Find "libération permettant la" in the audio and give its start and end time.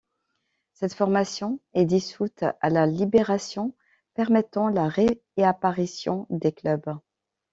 2.87-4.87